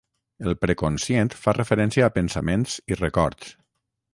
[0.51, 3.53] El preconscient fa referència a pensaments i records